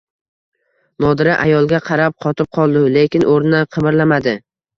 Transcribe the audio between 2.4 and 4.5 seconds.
qoldi lekin o`rnidan qimirlamadi